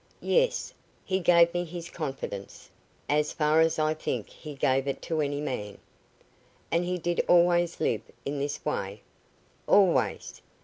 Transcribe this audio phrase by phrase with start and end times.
[0.23, 0.73] "Yes;
[1.05, 2.71] he gave me his confidence,
[3.07, 5.77] as far as I think he gave it to any man."
[6.71, 9.01] "And did he always live in this way?"
[9.67, 10.41] "Always.